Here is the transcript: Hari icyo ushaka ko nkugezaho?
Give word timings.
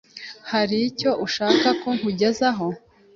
Hari 0.51 0.77
icyo 0.89 1.11
ushaka 1.25 1.67
ko 1.81 1.89
nkugezaho? 1.97 2.67